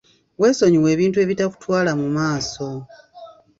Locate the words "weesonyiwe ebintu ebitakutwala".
0.39-1.91